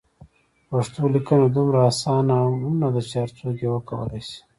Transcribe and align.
پښتو 0.69 1.01
لیکنه 1.15 1.45
دومره 1.55 1.79
اسانه 1.89 2.35
هم 2.43 2.55
نده 2.83 3.01
چې 3.09 3.15
هر 3.23 3.29
څوک 3.37 3.55
یې 3.63 3.69
وکولای 3.73 4.21
شي. 4.27 4.39